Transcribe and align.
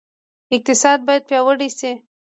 اقتصاد 0.55 0.99
باید 1.07 1.23
پیاوړی 1.29 1.69
شي 1.79 1.91